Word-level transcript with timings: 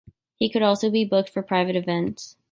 He 0.37 0.49
could 0.49 0.63
also 0.63 0.89
be 0.89 1.05
booked 1.05 1.29
for 1.29 1.43
private 1.43 1.75
events. 1.75 2.35